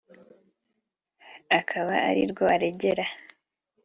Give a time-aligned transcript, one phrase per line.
[1.59, 3.05] akaba arirwo aregera